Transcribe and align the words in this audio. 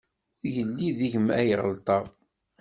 Ur 0.45 0.49
yelli 0.55 0.89
deg-m 0.99 1.27
ay 1.39 1.49
ɣelṭeɣ. 1.61 2.05